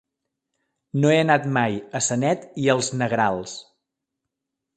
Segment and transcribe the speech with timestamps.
[1.03, 3.55] No he anat mai a Sanet i els Negrals.